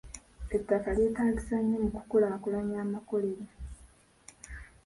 [0.55, 3.45] Ettaka lyeetaagisa nnyo mu ku kulaakulanya amakolero.